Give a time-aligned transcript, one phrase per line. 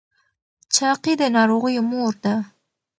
[0.75, 2.35] چاقي د ناروغیو مور ده.